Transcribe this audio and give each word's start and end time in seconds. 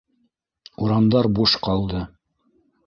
Урамдар 0.85 1.31
буш 1.41 1.57
ҡалды. 1.69 2.05